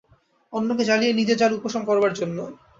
[0.53, 2.43] অন্যকে জ্বালিয়ে নিজের জ্বালা উপশম করবার জন্যে।